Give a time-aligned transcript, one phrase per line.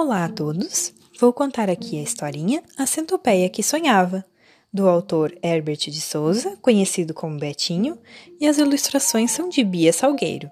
[0.00, 0.94] Olá a todos!
[1.18, 4.24] Vou contar aqui a historinha A Centopeia que Sonhava,
[4.72, 7.98] do autor Herbert de Souza, conhecido como Betinho,
[8.40, 10.48] e as ilustrações são de Bia Salgueiro.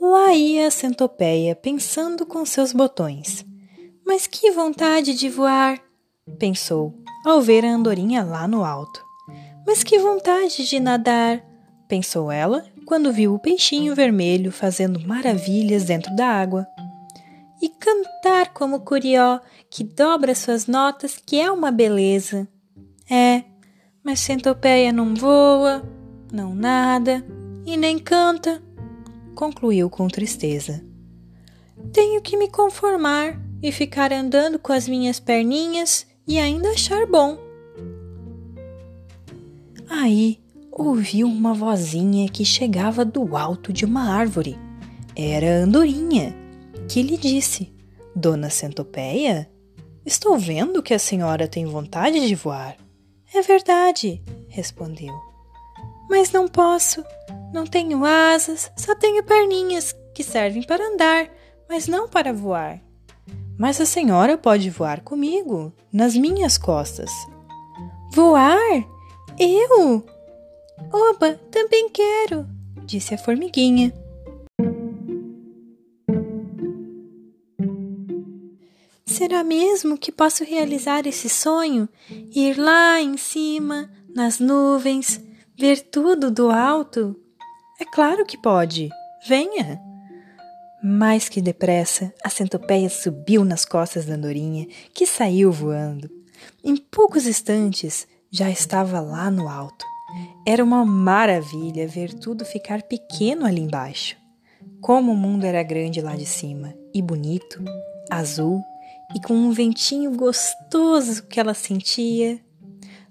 [0.00, 3.44] Lá ia a centopeia pensando com seus botões.
[4.06, 5.78] Mas que vontade de voar!
[6.38, 6.94] pensou,
[7.26, 9.04] ao ver a andorinha lá no alto.
[9.66, 11.47] Mas que vontade de nadar!
[11.88, 16.66] Pensou ela quando viu o peixinho vermelho fazendo maravilhas dentro da água.
[17.60, 22.46] E cantar como Curió, que dobra suas notas, que é uma beleza.
[23.10, 23.42] É,
[24.04, 25.82] mas centopeia não voa,
[26.32, 27.24] não nada
[27.66, 28.62] e nem canta,
[29.34, 30.84] concluiu com tristeza.
[31.92, 37.38] Tenho que me conformar e ficar andando com as minhas perninhas e ainda achar bom.
[39.88, 40.38] Aí
[40.78, 44.56] ouviu uma vozinha que chegava do alto de uma árvore.
[45.16, 46.34] Era a Andorinha,
[46.88, 47.74] que lhe disse:
[48.14, 49.50] Dona Centopeia,
[50.06, 52.76] estou vendo que a senhora tem vontade de voar.
[53.34, 55.12] É verdade, respondeu.
[56.08, 57.04] Mas não posso.
[57.52, 61.28] Não tenho asas, só tenho perninhas que servem para andar,
[61.68, 62.80] mas não para voar.
[63.58, 67.10] Mas a senhora pode voar comigo, nas minhas costas.
[68.12, 68.86] Voar?
[69.38, 70.04] Eu?
[70.92, 72.46] Oba, também quero,
[72.84, 73.92] disse a formiguinha.
[79.04, 81.88] Será mesmo que posso realizar esse sonho?
[82.34, 85.20] Ir lá em cima, nas nuvens,
[85.58, 87.16] ver tudo do alto?
[87.80, 88.88] É claro que pode.
[89.26, 89.80] Venha!
[90.82, 96.08] Mais que depressa, a centopeia subiu nas costas da andorinha, que saiu voando.
[96.62, 99.84] Em poucos instantes, já estava lá no alto.
[100.46, 104.16] Era uma maravilha ver tudo ficar pequeno ali embaixo.
[104.80, 107.62] Como o mundo era grande lá de cima, e bonito,
[108.10, 108.62] azul,
[109.14, 112.40] e com um ventinho gostoso que ela sentia.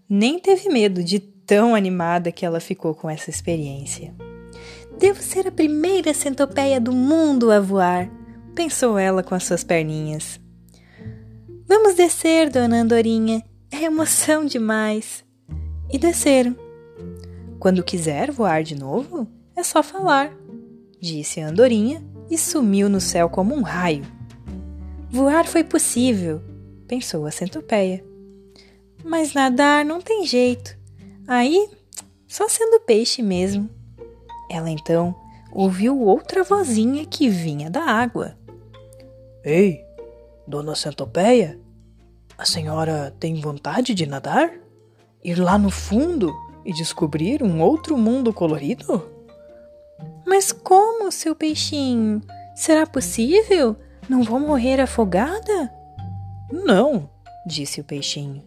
[0.09, 4.16] Nem teve medo de tão animada que ela ficou com essa experiência.
[4.97, 8.09] Devo ser a primeira centopeia do mundo a voar,
[8.56, 10.40] pensou ela com as suas perninhas.
[11.68, 15.24] Vamos descer, dona Andorinha, é emoção demais.
[15.91, 16.66] E desceram.
[17.59, 20.31] Quando quiser voar de novo, é só falar,
[21.00, 24.06] disse a Andorinha e sumiu no céu como um raio.
[25.09, 26.41] Voar foi possível,
[26.88, 28.03] pensou a centopeia.
[29.03, 30.78] Mas nadar não tem jeito.
[31.28, 31.69] Aí,
[32.28, 33.69] só sendo peixe mesmo.
[34.51, 35.16] Ela então
[35.51, 38.38] ouviu outra vozinha que vinha da água.
[39.44, 39.84] Ei,
[40.47, 41.59] dona Centopeia,
[42.38, 44.53] a senhora tem vontade de nadar?
[45.24, 46.34] Ir lá no fundo
[46.67, 49.09] e descobrir um outro mundo colorido?
[50.25, 52.22] Mas como, seu peixinho?
[52.53, 53.78] Será possível?
[54.09, 55.73] Não vou morrer afogada?
[56.51, 57.09] Não,
[57.45, 58.44] disse o peixinho.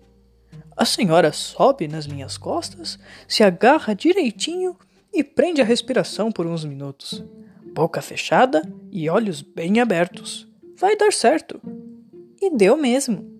[0.76, 4.76] A senhora sobe nas minhas costas, se agarra direitinho
[5.10, 7.24] e prende a respiração por uns minutos.
[7.74, 10.46] Boca fechada e olhos bem abertos.
[10.76, 11.58] Vai dar certo.
[12.38, 13.30] E deu mesmo.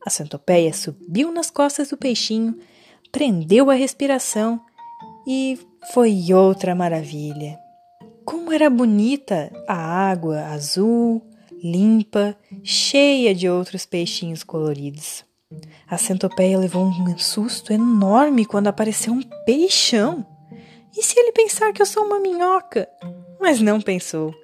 [0.00, 2.58] A centopeia subiu nas costas do peixinho,
[3.12, 4.60] prendeu a respiração
[5.26, 5.58] e
[5.92, 7.58] foi outra maravilha.
[8.24, 11.22] Como era bonita a água azul,
[11.62, 15.24] limpa, cheia de outros peixinhos coloridos.
[15.88, 20.26] A centopeia levou um susto enorme quando apareceu um peixão.
[20.96, 22.88] E se ele pensar que eu sou uma minhoca?
[23.40, 24.34] Mas não pensou.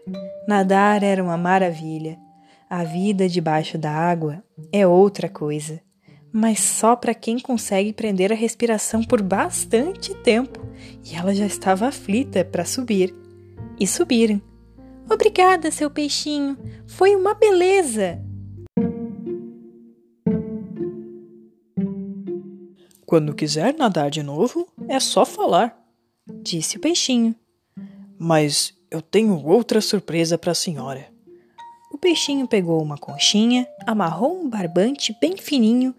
[0.48, 2.19] Nadar era uma maravilha.
[2.70, 4.42] A vida debaixo da água
[4.72, 5.80] é outra coisa,
[6.37, 10.67] mas só para quem consegue prender a respiração por bastante tempo.
[11.05, 13.15] E ela já estava aflita para subir.
[13.78, 14.43] E subiram.
[15.09, 16.59] Obrigada, seu peixinho.
[16.89, 18.21] Foi uma beleza.
[23.06, 25.81] Quando quiser nadar de novo, é só falar
[26.43, 27.33] disse o peixinho.
[28.19, 31.07] Mas eu tenho outra surpresa para a senhora.
[31.92, 35.95] O peixinho pegou uma conchinha, amarrou um barbante bem fininho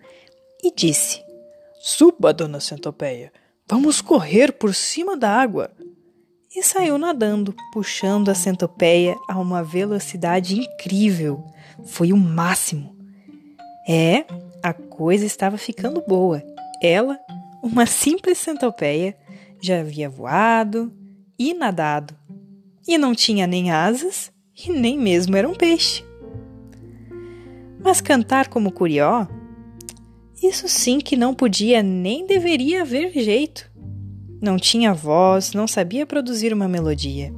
[0.64, 1.24] e disse:
[1.80, 3.32] Suba, dona Centopeia,
[3.68, 5.72] vamos correr por cima da água.
[6.56, 11.44] E saiu nadando, puxando a centopeia a uma velocidade incrível.
[11.84, 12.96] Foi o máximo.
[13.86, 14.26] É,
[14.64, 16.42] a coisa estava ficando boa.
[16.82, 17.20] Ela,
[17.62, 19.18] uma simples centopeia,
[19.62, 20.94] já havia voado
[21.38, 22.16] e nadado,
[22.88, 26.06] e não tinha nem asas e nem mesmo era um peixe.
[27.80, 29.28] Mas cantar como Curió,
[30.42, 33.70] isso sim que não podia nem deveria haver jeito.
[34.42, 37.34] Não tinha voz, não sabia produzir uma melodia.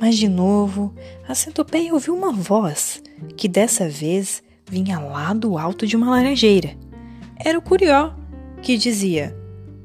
[0.00, 0.94] Mas de novo,
[1.28, 3.02] a centopeia ouviu uma voz,
[3.36, 6.76] que dessa vez vinha lá do alto de uma laranjeira.
[7.38, 8.12] Era o Curió,
[8.62, 9.36] que dizia: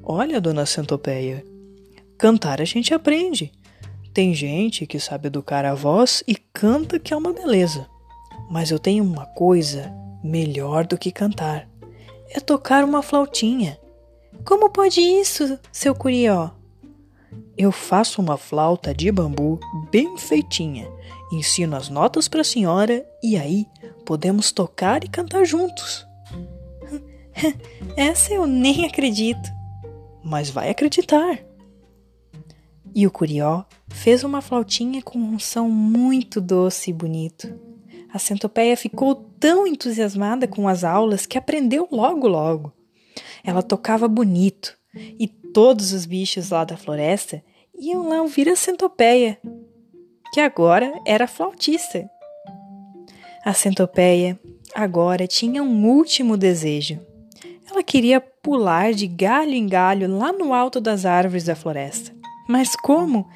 [0.02, 1.46] Olha, dona Centopeia,
[2.18, 3.52] cantar a gente aprende.
[4.14, 7.88] Tem gente que sabe educar a voz e canta que é uma beleza.
[8.50, 9.94] Mas eu tenho uma coisa
[10.24, 11.69] melhor do que cantar:
[12.30, 13.80] é tocar uma flautinha.
[14.46, 16.52] Como pode isso, seu Curió?
[17.58, 19.60] Eu faço uma flauta de bambu
[19.92, 20.90] bem feitinha.
[21.32, 23.66] Ensino as notas para a senhora e aí
[24.06, 26.08] podemos tocar e cantar juntos.
[27.98, 29.50] Essa eu nem acredito.
[30.24, 31.40] Mas vai acreditar.
[32.96, 37.69] E o Curió fez uma flautinha com um som muito doce e bonito.
[38.12, 42.74] A centopeia ficou tão entusiasmada com as aulas que aprendeu logo logo.
[43.44, 44.78] Ela tocava bonito
[45.20, 47.44] e todos os bichos lá da floresta
[47.78, 49.40] iam lá ouvir a centopeia,
[50.34, 52.10] que agora era flautista.
[53.46, 54.40] A centopeia
[54.74, 57.00] agora tinha um último desejo.
[57.70, 62.14] Ela queria pular de galho em galho lá no alto das árvores da floresta.
[62.48, 63.30] Mas como?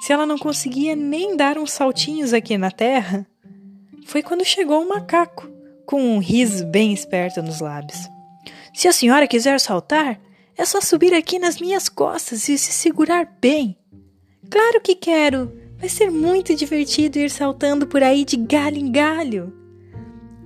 [0.00, 3.26] Se ela não conseguia nem dar uns saltinhos aqui na terra?
[4.08, 5.48] Foi quando chegou um macaco,
[5.84, 8.08] com um riso bem esperto nos lábios.
[8.74, 10.18] Se a senhora quiser saltar,
[10.56, 13.76] é só subir aqui nas minhas costas e se segurar bem.
[14.50, 15.52] Claro que quero!
[15.78, 19.52] Vai ser muito divertido ir saltando por aí de galho em galho.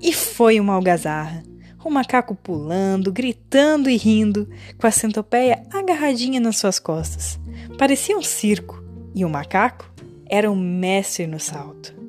[0.00, 1.42] E foi uma algazarra
[1.84, 4.48] o macaco pulando, gritando e rindo,
[4.78, 7.40] com a centopeia agarradinha nas suas costas.
[7.76, 8.82] Parecia um circo,
[9.14, 9.92] e o macaco
[10.28, 12.01] era um mestre no salto.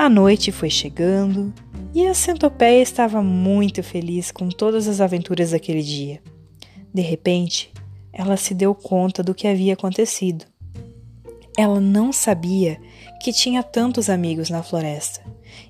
[0.00, 1.52] A noite foi chegando
[1.94, 6.22] e a centopeia estava muito feliz com todas as aventuras daquele dia.
[6.90, 7.70] De repente,
[8.10, 10.46] ela se deu conta do que havia acontecido.
[11.54, 12.80] Ela não sabia
[13.22, 15.20] que tinha tantos amigos na floresta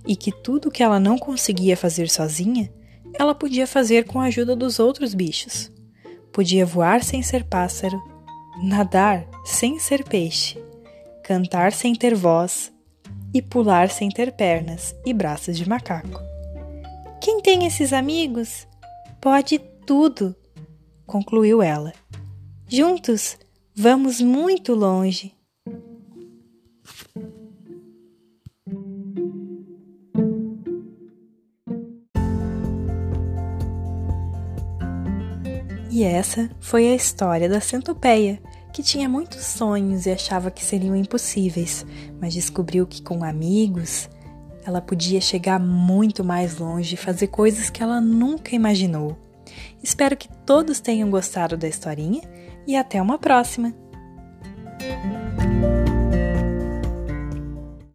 [0.06, 2.72] e que tudo que ela não conseguia fazer sozinha,
[3.18, 5.72] ela podia fazer com a ajuda dos outros bichos.
[6.32, 8.00] Podia voar sem ser pássaro,
[8.62, 10.56] nadar sem ser peixe,
[11.24, 12.72] cantar sem ter voz
[13.32, 16.20] e pular sem ter pernas e braços de macaco.
[17.20, 18.66] Quem tem esses amigos
[19.20, 20.34] pode tudo,
[21.06, 21.92] concluiu ela.
[22.68, 23.36] Juntos
[23.74, 25.34] vamos muito longe.
[35.90, 38.40] E essa foi a história da centopeia,
[38.80, 41.84] que tinha muitos sonhos e achava que seriam impossíveis,
[42.18, 44.08] mas descobriu que com amigos
[44.64, 49.18] ela podia chegar muito mais longe e fazer coisas que ela nunca imaginou.
[49.82, 52.22] Espero que todos tenham gostado da historinha
[52.66, 53.74] e até uma próxima!